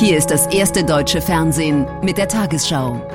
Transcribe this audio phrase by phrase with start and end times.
[0.00, 3.06] Hier ist das erste deutsche Fernsehen mit der Tagesschau.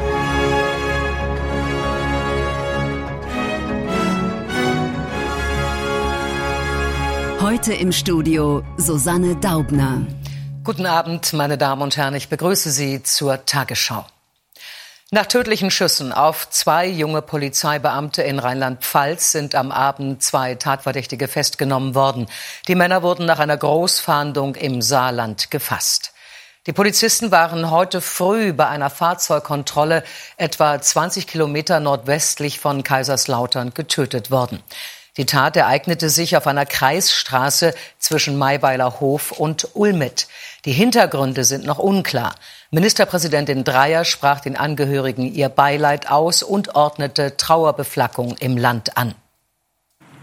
[7.41, 10.05] Heute im Studio Susanne Daubner.
[10.63, 12.13] Guten Abend, meine Damen und Herren.
[12.13, 14.05] Ich begrüße Sie zur Tagesschau.
[15.09, 21.95] Nach tödlichen Schüssen auf zwei junge Polizeibeamte in Rheinland-Pfalz sind am Abend zwei Tatverdächtige festgenommen
[21.95, 22.27] worden.
[22.67, 26.11] Die Männer wurden nach einer Großfahndung im Saarland gefasst.
[26.67, 30.03] Die Polizisten waren heute früh bei einer Fahrzeugkontrolle
[30.37, 34.63] etwa 20 Kilometer nordwestlich von Kaiserslautern getötet worden.
[35.17, 40.27] Die Tat ereignete sich auf einer Kreisstraße zwischen Mayweiler Hof und Ulmit.
[40.65, 42.33] Die Hintergründe sind noch unklar.
[42.71, 49.13] Ministerpräsidentin Dreyer sprach den Angehörigen ihr Beileid aus und ordnete Trauerbeflackung im Land an.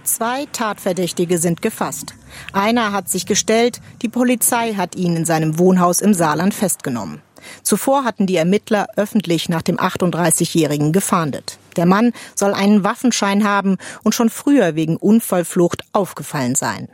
[0.04, 2.14] Zwei Tatverdächtige sind gefasst.
[2.52, 7.22] Einer hat sich gestellt, die Polizei hat ihn in seinem Wohnhaus im Saarland festgenommen.
[7.62, 11.58] Zuvor hatten die Ermittler öffentlich nach dem 38-Jährigen gefahndet.
[11.76, 16.88] Der Mann soll einen Waffenschein haben und schon früher wegen Unfallflucht aufgefallen sein.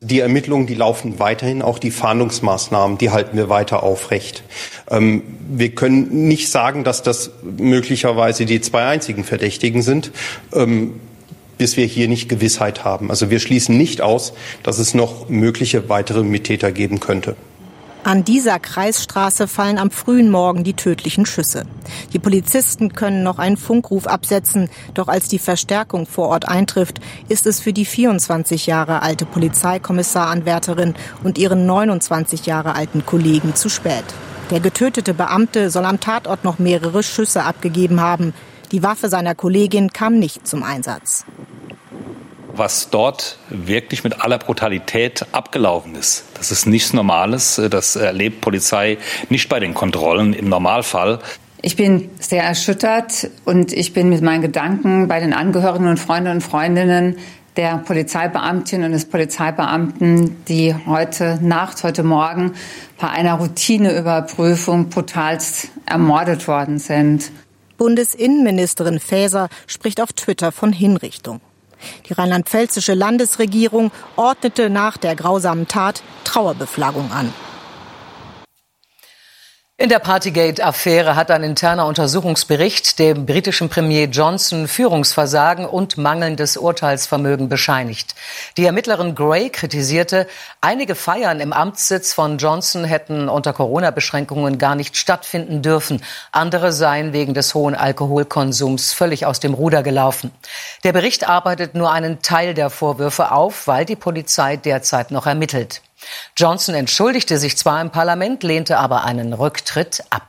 [0.00, 4.44] Die Ermittlungen, die laufen weiterhin, auch die Fahndungsmaßnahmen, die halten wir weiter aufrecht.
[4.88, 10.12] Ähm, wir können nicht sagen, dass das möglicherweise die zwei einzigen Verdächtigen sind,
[10.52, 11.00] ähm,
[11.58, 13.10] bis wir hier nicht Gewissheit haben.
[13.10, 17.36] Also wir schließen nicht aus, dass es noch mögliche weitere Mittäter geben könnte.
[18.04, 21.66] An dieser Kreisstraße fallen am frühen Morgen die tödlichen Schüsse.
[22.12, 27.46] Die Polizisten können noch einen Funkruf absetzen, doch als die Verstärkung vor Ort eintrifft, ist
[27.46, 34.04] es für die 24 Jahre alte Polizeikommissaranwärterin und ihren 29 Jahre alten Kollegen zu spät.
[34.50, 38.32] Der getötete Beamte soll am Tatort noch mehrere Schüsse abgegeben haben.
[38.72, 41.24] Die Waffe seiner Kollegin kam nicht zum Einsatz
[42.58, 46.24] was dort wirklich mit aller Brutalität abgelaufen ist.
[46.34, 47.60] Das ist nichts Normales.
[47.70, 48.98] Das erlebt Polizei
[49.30, 51.20] nicht bei den Kontrollen im Normalfall.
[51.62, 56.32] Ich bin sehr erschüttert und ich bin mit meinen Gedanken bei den Angehörigen und Freunden
[56.32, 57.16] und Freundinnen
[57.56, 62.52] der Polizeibeamtin und des Polizeibeamten, die heute Nacht, heute Morgen
[63.00, 67.32] bei einer Routineüberprüfung brutalst ermordet worden sind.
[67.78, 71.40] Bundesinnenministerin Faeser spricht auf Twitter von Hinrichtung.
[72.08, 77.32] Die rheinland-pfälzische Landesregierung ordnete nach der grausamen Tat Trauerbeflaggung an.
[79.80, 87.48] In der Partygate-Affäre hat ein interner Untersuchungsbericht dem britischen Premier Johnson Führungsversagen und mangelndes Urteilsvermögen
[87.48, 88.16] bescheinigt.
[88.56, 90.26] Die Ermittlerin Gray kritisierte,
[90.60, 96.02] einige Feiern im Amtssitz von Johnson hätten unter Corona-Beschränkungen gar nicht stattfinden dürfen.
[96.32, 100.32] Andere seien wegen des hohen Alkoholkonsums völlig aus dem Ruder gelaufen.
[100.82, 105.82] Der Bericht arbeitet nur einen Teil der Vorwürfe auf, weil die Polizei derzeit noch ermittelt.
[106.36, 110.22] Johnson entschuldigte sich zwar im Parlament, lehnte aber einen Rücktritt ab.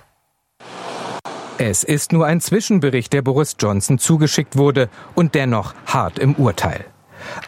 [1.58, 6.86] Es ist nur ein Zwischenbericht, der Boris Johnson zugeschickt wurde und dennoch hart im Urteil.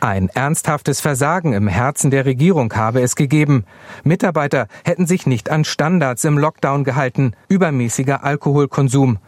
[0.02, 3.66] Ein ernsthaftes Versagen im Herzen der Regierung habe es gegeben.
[4.04, 9.20] Mitarbeiter hätten sich nicht an Standards im Lockdown gehalten, übermäßiger Alkoholkonsum.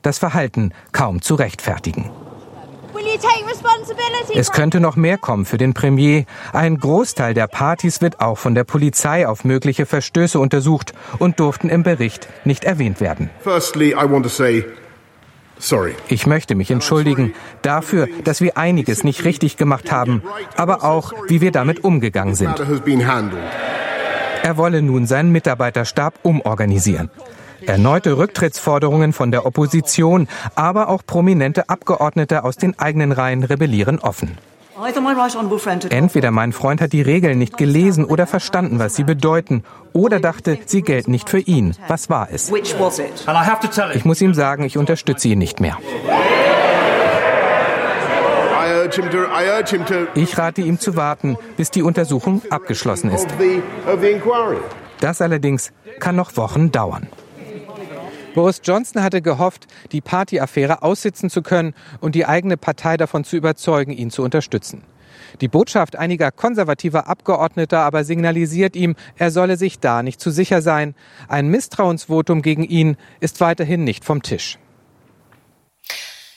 [0.00, 2.10] Das Verhalten kaum zu rechtfertigen.
[4.34, 6.24] Es könnte noch mehr kommen für den Premier.
[6.52, 11.68] Ein Großteil der Partys wird auch von der Polizei auf mögliche Verstöße untersucht und durften
[11.68, 13.30] im Bericht nicht erwähnt werden.
[16.08, 20.22] Ich möchte mich entschuldigen dafür, dass wir einiges nicht richtig gemacht haben,
[20.56, 22.60] aber auch, wie wir damit umgegangen sind.
[24.42, 27.10] Er wolle nun seinen Mitarbeiterstab umorganisieren.
[27.66, 34.38] Erneute Rücktrittsforderungen von der Opposition, aber auch prominente Abgeordnete aus den eigenen Reihen rebellieren offen.
[35.90, 40.58] Entweder mein Freund hat die Regeln nicht gelesen oder verstanden, was sie bedeuten, oder dachte,
[40.66, 41.76] sie gelten nicht für ihn.
[41.88, 42.50] Was war es?
[43.94, 45.78] Ich muss ihm sagen, ich unterstütze ihn nicht mehr.
[50.14, 53.26] Ich rate ihm zu warten, bis die Untersuchung abgeschlossen ist.
[55.00, 57.06] Das allerdings kann noch Wochen dauern.
[58.34, 63.36] Boris Johnson hatte gehofft, die Partyaffäre aussitzen zu können und die eigene Partei davon zu
[63.36, 64.82] überzeugen, ihn zu unterstützen.
[65.40, 70.62] Die Botschaft einiger konservativer Abgeordneter aber signalisiert ihm, er solle sich da nicht zu sicher
[70.62, 70.94] sein.
[71.28, 74.58] Ein Misstrauensvotum gegen ihn ist weiterhin nicht vom Tisch.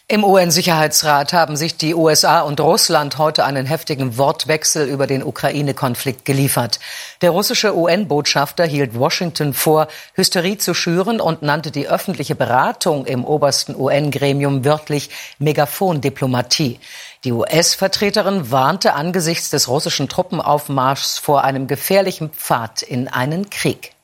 [0.08, 6.26] Im UN-Sicherheitsrat haben sich die USA und Russland heute einen heftigen Wortwechsel über den Ukraine-Konflikt
[6.26, 6.80] geliefert.
[7.24, 13.26] Der russische UN-Botschafter hielt Washington vor, Hysterie zu schüren und nannte die öffentliche Beratung im
[13.26, 15.10] obersten UN-Gremium wörtlich
[15.40, 16.80] Megafondiplomatie.
[17.24, 23.95] Die US-Vertreterin warnte angesichts des russischen Truppenaufmarschs vor einem gefährlichen Pfad in einen Krieg.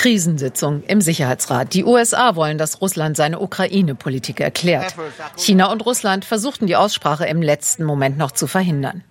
[0.00, 1.74] Krisensitzung im Sicherheitsrat.
[1.74, 4.94] Die USA wollen, dass Russland seine Ukraine-Politik erklärt.
[5.36, 9.04] China und Russland versuchten die Aussprache im letzten Moment noch zu verhindern.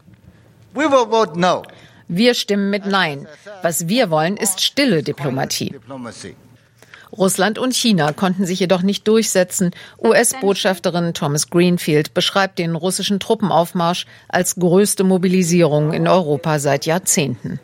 [2.07, 3.27] Wir stimmen mit Nein.
[3.61, 5.75] Was wir wollen, ist stille Diplomatie.
[7.15, 9.69] Russland und China konnten sich jedoch nicht durchsetzen.
[10.03, 17.59] US-Botschafterin Thomas Greenfield beschreibt den russischen Truppenaufmarsch als größte Mobilisierung in Europa seit Jahrzehnten.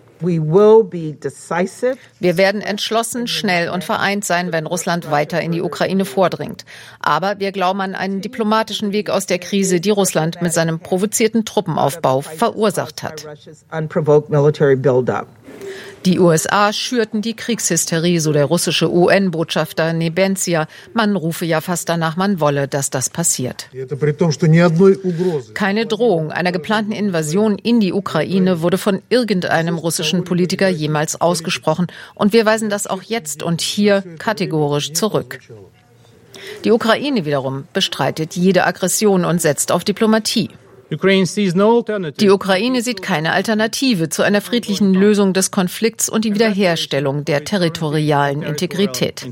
[2.19, 6.65] Wir werden entschlossen, schnell und vereint sein, wenn Russland weiter in die Ukraine vordringt.
[7.00, 11.45] Aber wir glauben an einen diplomatischen Weg aus der Krise, die Russland mit seinem provozierten
[11.45, 13.27] Truppenaufbau verursacht hat.
[16.06, 20.68] Die USA schürten die Kriegshysterie, so der russische UN-Botschafter Nebenzia.
[20.94, 23.69] Man rufe ja fast danach, man wolle, dass das passiert.
[25.56, 31.88] Keine Drohung einer geplanten Invasion in die Ukraine wurde von irgendeinem russischen Politiker jemals ausgesprochen.
[32.13, 35.40] Und wir weisen das auch jetzt und hier kategorisch zurück.
[36.63, 40.50] Die Ukraine wiederum bestreitet jede Aggression und setzt auf Diplomatie.
[40.92, 47.44] Die Ukraine sieht keine Alternative zu einer friedlichen Lösung des Konflikts und die Wiederherstellung der
[47.44, 49.28] territorialen Integrität.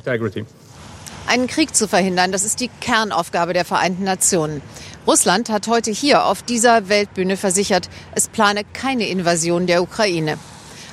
[1.25, 4.61] Einen Krieg zu verhindern, das ist die Kernaufgabe der Vereinten Nationen.
[5.07, 10.37] Russland hat heute hier auf dieser Weltbühne versichert, es plane keine Invasion der Ukraine.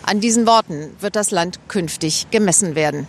[0.02, 3.08] An diesen Worten wird das Land künftig gemessen werden.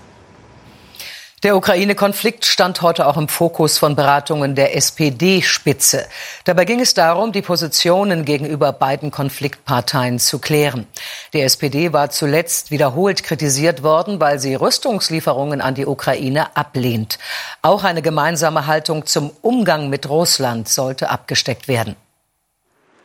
[1.44, 6.06] Der Ukraine-Konflikt stand heute auch im Fokus von Beratungen der SPD-Spitze.
[6.46, 10.86] Dabei ging es darum, die Positionen gegenüber beiden Konfliktparteien zu klären.
[11.34, 17.18] Die SPD war zuletzt wiederholt kritisiert worden, weil sie Rüstungslieferungen an die Ukraine ablehnt.
[17.64, 21.96] Auch eine gemeinsame Haltung zum Umgang mit Russland sollte abgesteckt werden.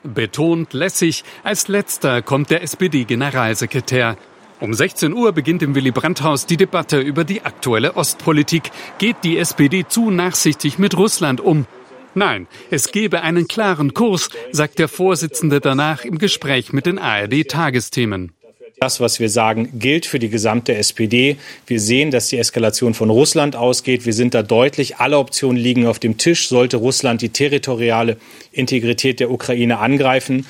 [0.02, 4.18] Betont lässig, als letzter kommt der SPD-Generalsekretär.
[4.58, 8.70] Um 16 Uhr beginnt im Willy Brandt-Haus die Debatte über die aktuelle Ostpolitik.
[8.96, 11.66] Geht die SPD zu nachsichtig mit Russland um?
[12.14, 18.32] Nein, es gebe einen klaren Kurs, sagt der Vorsitzende danach im Gespräch mit den ARD-Tagesthemen.
[18.80, 21.36] Das, was wir sagen, gilt für die gesamte SPD.
[21.66, 24.06] Wir sehen, dass die Eskalation von Russland ausgeht.
[24.06, 24.96] Wir sind da deutlich.
[24.96, 26.48] Alle Optionen liegen auf dem Tisch.
[26.48, 28.16] Sollte Russland die territoriale
[28.52, 30.46] Integrität der Ukraine angreifen,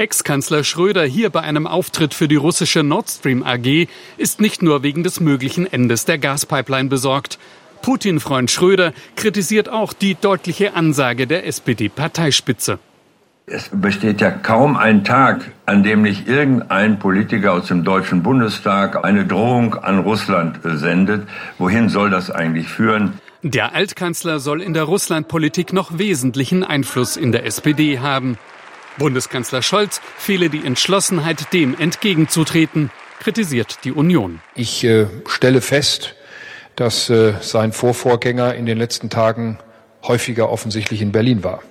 [0.00, 3.86] Ex-Kanzler Schröder hier bei einem Auftritt für die russische Nord Stream AG
[4.16, 7.38] ist nicht nur wegen des möglichen Endes der Gaspipeline besorgt.
[7.82, 12.78] Putin-Freund Schröder kritisiert auch die deutliche Ansage der SPD-Parteispitze.
[13.44, 19.04] Es besteht ja kaum ein Tag, an dem nicht irgendein Politiker aus dem Deutschen Bundestag
[19.04, 21.28] eine Drohung an Russland sendet.
[21.58, 23.20] Wohin soll das eigentlich führen?
[23.42, 28.38] Der Altkanzler soll in der Russlandpolitik noch wesentlichen Einfluss in der SPD haben.
[28.98, 32.90] Bundeskanzler Scholz fehle die Entschlossenheit, dem entgegenzutreten,
[33.20, 34.40] kritisiert die Union.
[34.54, 36.14] Ich äh, stelle fest,
[36.76, 39.58] dass äh, sein Vorvorgänger in den letzten Tagen
[40.02, 41.62] häufiger offensichtlich in Berlin war.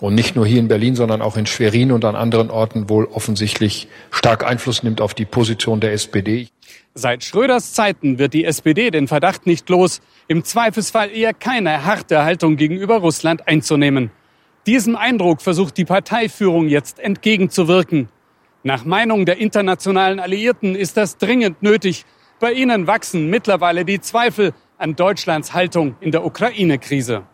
[0.00, 3.04] Und nicht nur hier in Berlin, sondern auch in Schwerin und an anderen Orten wohl
[3.04, 6.48] offensichtlich stark Einfluss nimmt auf die Position der SPD.
[6.94, 12.24] Seit Schröders Zeiten wird die SPD den Verdacht nicht los, im Zweifelsfall eher keine harte
[12.24, 14.10] Haltung gegenüber Russland einzunehmen.
[14.66, 18.08] Diesem Eindruck versucht die Parteiführung jetzt entgegenzuwirken.
[18.62, 22.04] Nach Meinung der internationalen Alliierten ist das dringend nötig.
[22.38, 27.24] Bei ihnen wachsen mittlerweile die Zweifel an Deutschlands Haltung in der Ukraine-Krise.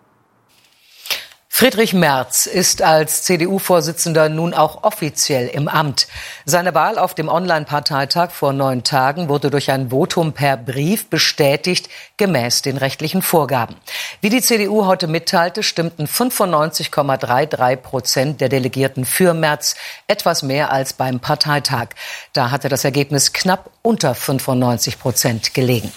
[1.59, 6.07] Friedrich Merz ist als CDU-Vorsitzender nun auch offiziell im Amt.
[6.45, 11.89] Seine Wahl auf dem Online-Parteitag vor neun Tagen wurde durch ein Votum per Brief bestätigt,
[12.17, 13.75] gemäß den rechtlichen Vorgaben.
[14.21, 19.75] Wie die CDU heute mitteilte, stimmten 95,33 Prozent der Delegierten für Merz,
[20.07, 21.89] etwas mehr als beim Parteitag.
[22.35, 25.93] Da hatte das Ergebnis knapp unter 95 Prozent gelegen.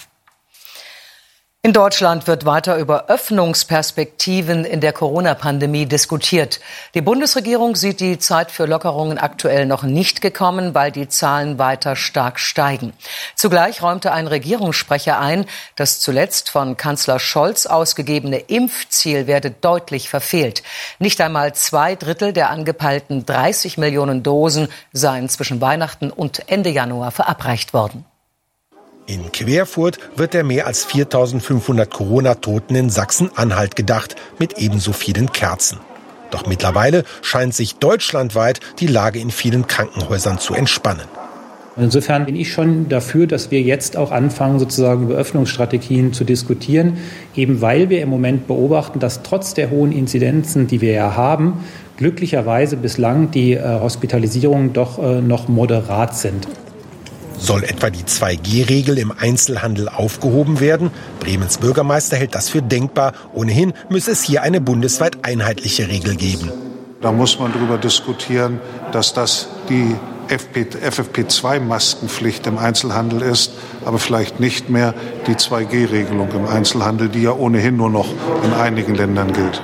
[1.64, 6.60] In Deutschland wird weiter über Öffnungsperspektiven in der Corona-Pandemie diskutiert.
[6.96, 11.96] Die Bundesregierung sieht die Zeit für Lockerungen aktuell noch nicht gekommen, weil die Zahlen weiter
[11.96, 12.94] stark steigen.
[13.36, 20.64] Zugleich räumte ein Regierungssprecher ein, das zuletzt von Kanzler Scholz ausgegebene Impfziel werde deutlich verfehlt.
[20.98, 27.12] Nicht einmal zwei Drittel der angepeilten 30 Millionen Dosen seien zwischen Weihnachten und Ende Januar
[27.12, 28.04] verabreicht worden.
[29.12, 35.80] In Querfurt wird der mehr als 4500 Corona-Toten in Sachsen-Anhalt gedacht, mit ebenso vielen Kerzen.
[36.30, 41.04] Doch mittlerweile scheint sich deutschlandweit die Lage in vielen Krankenhäusern zu entspannen.
[41.76, 46.96] Insofern bin ich schon dafür, dass wir jetzt auch anfangen, sozusagen über Öffnungsstrategien zu diskutieren,
[47.36, 51.66] eben weil wir im Moment beobachten, dass trotz der hohen Inzidenzen, die wir ja haben,
[51.98, 56.48] glücklicherweise bislang die äh, Hospitalisierungen doch äh, noch moderat sind.
[57.42, 60.92] Soll etwa die 2G-Regel im Einzelhandel aufgehoben werden?
[61.20, 63.14] Bremens Bürgermeister hält das für denkbar.
[63.34, 66.52] Ohnehin müsse es hier eine bundesweit einheitliche Regel geben.
[67.02, 68.60] Da muss man darüber diskutieren,
[68.92, 69.96] dass das die
[70.30, 73.54] FFP2-Maskenpflicht im Einzelhandel ist,
[73.86, 74.94] aber vielleicht nicht mehr
[75.26, 78.10] die 2G-Regelung im Einzelhandel, die ja ohnehin nur noch
[78.44, 79.64] in einigen Ländern gilt.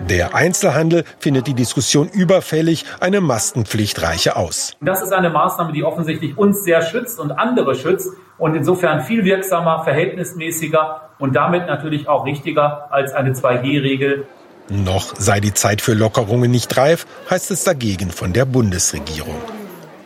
[0.00, 4.72] Der Einzelhandel findet die Diskussion überfällig, eine Maskenpflicht reiche aus.
[4.80, 9.24] Das ist eine Maßnahme, die offensichtlich uns sehr schützt und andere schützt und insofern viel
[9.24, 14.26] wirksamer, verhältnismäßiger und damit natürlich auch richtiger als eine 2G-Regel.
[14.68, 19.36] Noch sei die Zeit für Lockerungen nicht reif, heißt es dagegen von der Bundesregierung.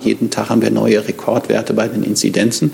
[0.01, 2.73] Jeden Tag haben wir neue Rekordwerte bei den Inzidenzen.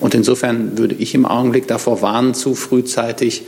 [0.00, 3.44] Und insofern würde ich im Augenblick davor warnen, zu frühzeitig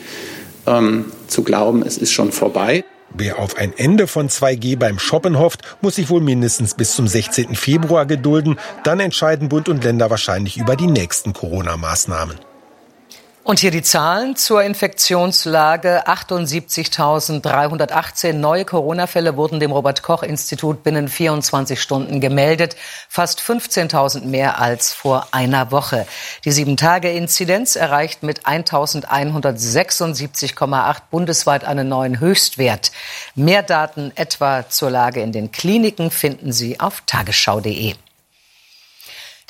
[0.67, 2.85] ähm, zu glauben, es ist schon vorbei.
[3.13, 7.09] Wer auf ein Ende von 2G beim Shoppen hofft, muss sich wohl mindestens bis zum
[7.09, 7.55] 16.
[7.57, 8.59] Februar gedulden.
[8.85, 12.39] Dann entscheiden Bund und Länder wahrscheinlich über die nächsten Corona-Maßnahmen.
[13.43, 16.07] Und hier die Zahlen zur Infektionslage.
[16.07, 22.77] 78.318 neue Corona-Fälle wurden dem Robert-Koch-Institut binnen 24 Stunden gemeldet.
[23.09, 26.07] Fast 15.000 mehr als vor einer Woche.
[26.45, 32.93] Die Sieben-Tage-Inzidenz erreicht mit 1.176,8 bundesweit einen neuen Höchstwert.
[33.35, 37.95] Mehr Daten etwa zur Lage in den Kliniken finden Sie auf tagesschau.de.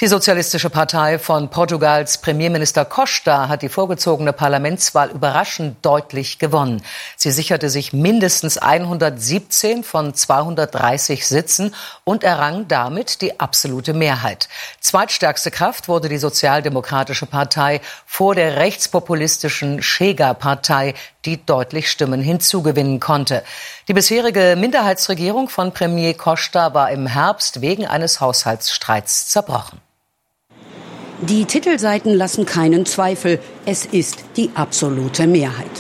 [0.01, 6.81] Die Sozialistische Partei von Portugals Premierminister Costa hat die vorgezogene Parlamentswahl überraschend deutlich gewonnen.
[7.17, 14.49] Sie sicherte sich mindestens 117 von 230 Sitzen und errang damit die absolute Mehrheit.
[14.81, 20.95] Zweitstärkste Kraft wurde die Sozialdemokratische Partei vor der rechtspopulistischen Chega-Partei,
[21.27, 23.45] die deutlich Stimmen hinzugewinnen konnte.
[23.87, 29.83] Die bisherige Minderheitsregierung von Premier Costa war im Herbst wegen eines Haushaltsstreits zerbrochen.
[31.23, 33.41] Die Titelseiten lassen keinen Zweifel.
[33.67, 35.71] Es ist die absolute Mehrheit.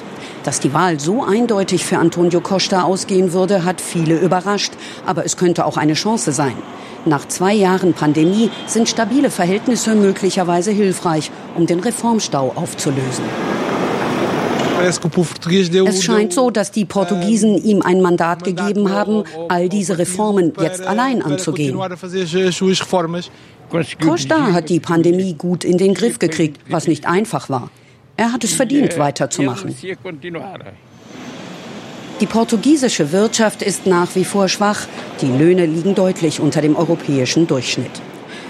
[0.44, 4.74] Dass die Wahl so eindeutig für Antonio Costa ausgehen würde, hat viele überrascht.
[5.06, 6.54] Aber es könnte auch eine Chance sein.
[7.06, 13.24] Nach zwei Jahren Pandemie sind stabile Verhältnisse möglicherweise hilfreich, um den Reformstau aufzulösen.
[15.86, 20.82] Es scheint so, dass die Portugiesen ihm ein Mandat gegeben haben, all diese Reformen jetzt
[20.82, 21.78] allein anzugehen.
[23.70, 27.70] Costa hat die Pandemie gut in den Griff gekriegt, was nicht einfach war.
[28.16, 29.74] Er hat es verdient, weiterzumachen.
[32.20, 34.86] Die portugiesische Wirtschaft ist nach wie vor schwach.
[35.22, 38.02] Die Löhne liegen deutlich unter dem europäischen Durchschnitt.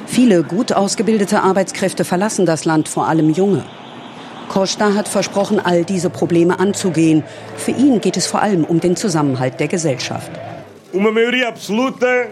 [0.06, 3.64] Viele gut ausgebildete Arbeitskräfte verlassen das Land, vor allem junge.
[4.48, 7.22] Costa hat versprochen, all diese Probleme anzugehen.
[7.56, 10.32] Für ihn geht es vor allem um den Zusammenhalt der Gesellschaft.
[10.92, 12.26] Uma maioria absoluta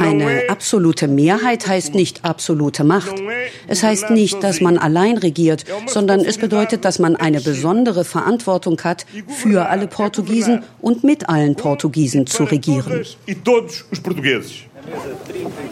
[0.00, 3.14] eine absolute Mehrheit heißt nicht absolute Macht.
[3.66, 8.80] Es heißt nicht, dass man allein regiert, sondern es bedeutet, dass man eine besondere Verantwortung
[8.82, 13.04] hat, für alle Portugiesen und mit allen Portugiesen zu regieren.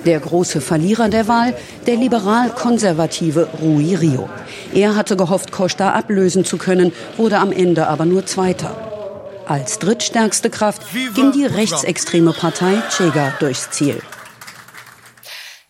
[0.05, 1.55] Der große Verlierer der Wahl,
[1.87, 4.29] der liberal-konservative Rui Rio.
[4.73, 8.75] Er hatte gehofft, Costa ablösen zu können, wurde am Ende aber nur Zweiter.
[9.47, 10.83] Als drittstärkste Kraft
[11.15, 14.01] ging die rechtsextreme Partei Chega durchs Ziel.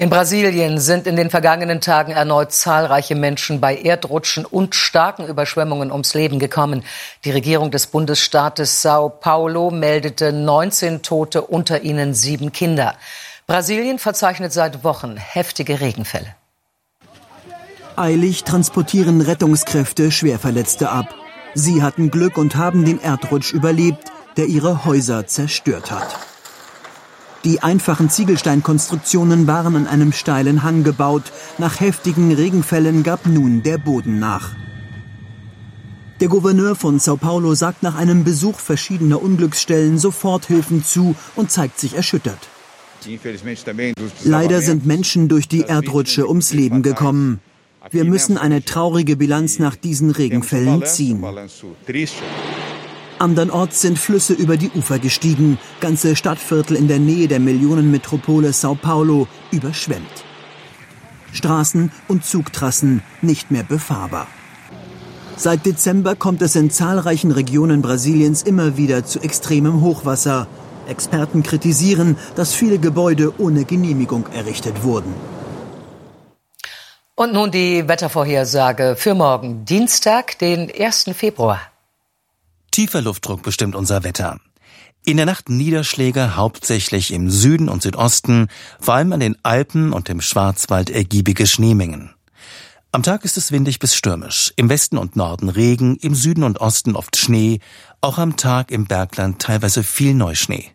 [0.03, 5.93] In Brasilien sind in den vergangenen Tagen erneut zahlreiche Menschen bei Erdrutschen und starken Überschwemmungen
[5.93, 6.83] ums Leben gekommen.
[7.25, 12.97] Die Regierung des Bundesstaates Sao Paulo meldete 19 Tote, unter ihnen sieben Kinder.
[13.47, 16.35] Brasilien verzeichnet seit Wochen heftige Regenfälle.
[17.95, 21.15] Eilig transportieren Rettungskräfte Schwerverletzte ab.
[21.55, 26.32] Sie hatten Glück und haben den Erdrutsch überlebt, der ihre Häuser zerstört hat.
[27.45, 31.25] Die einfachen Ziegelsteinkonstruktionen waren an einem steilen Hang gebaut.
[31.59, 34.55] Nach heftigen Regenfällen gab nun der Boden nach.
[36.21, 41.51] Der Gouverneur von Sao Paulo sagt nach einem Besuch verschiedener Unglücksstellen sofort Hilfen zu und
[41.51, 42.39] zeigt sich erschüttert.
[44.23, 47.41] Leider sind Menschen durch die Erdrutsche ums Leben gekommen.
[47.91, 51.25] Wir müssen eine traurige Bilanz nach diesen Regenfällen ziehen.
[53.23, 58.75] Andernorts sind Flüsse über die Ufer gestiegen, ganze Stadtviertel in der Nähe der Millionenmetropole Sao
[58.75, 60.25] Paulo überschwemmt.
[61.33, 64.27] Straßen und Zugtrassen nicht mehr befahrbar.
[65.37, 70.49] Seit Dezember kommt es in zahlreichen Regionen Brasiliens immer wieder zu extremem Hochwasser.
[70.89, 75.15] Experten kritisieren, dass viele Gebäude ohne Genehmigung errichtet wurden.
[77.15, 81.11] Und nun die Wettervorhersage für morgen, Dienstag, den 1.
[81.15, 81.72] Februar.
[82.73, 84.41] Tiefer Luftdruck bestimmt unser Wetter.
[85.05, 88.49] In der Nacht Niederschläge hauptsächlich im Süden und Südosten,
[88.81, 92.15] vor allem an den Alpen und im Schwarzwald ergiebige Schneemengen.
[92.91, 96.63] Am Tag ist es windig bis stürmisch, im Westen und Norden Regen, im Süden und
[96.63, 97.61] Osten oft Schnee,
[98.01, 100.71] auch am Tag im Bergland teilweise viel Neuschnee.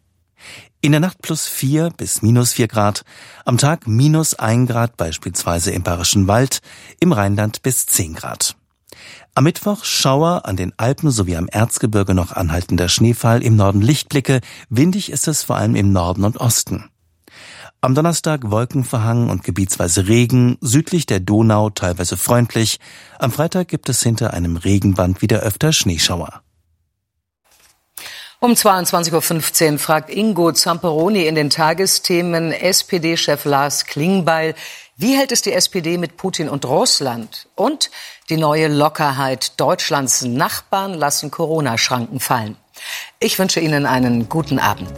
[0.82, 3.06] In der Nacht plus vier bis minus vier Grad,
[3.44, 6.60] am Tag minus ein Grad beispielsweise im Bayerischen Wald,
[7.00, 8.56] im Rheinland bis zehn Grad.
[9.36, 14.42] Am Mittwoch Schauer an den Alpen sowie am Erzgebirge noch anhaltender Schneefall, im Norden Lichtblicke,
[14.70, 16.90] windig ist es vor allem im Norden und Osten.
[17.80, 22.80] Am Donnerstag Wolkenverhang und gebietsweise Regen, südlich der Donau teilweise freundlich.
[23.20, 26.42] Am Freitag gibt es hinter einem Regenband wieder öfter Schneeschauer.
[28.40, 34.54] Um 22.15 Uhr fragt Ingo Zamperoni in den Tagesthemen SPD-Chef Lars Klingbeil,
[34.96, 37.48] wie hält es die SPD mit Putin und Russland?
[37.56, 37.90] Und
[38.30, 42.58] die neue Lockerheit Deutschlands Nachbarn lassen Corona-Schranken fallen.
[43.20, 44.94] Ich wünsche Ihnen einen guten Abend.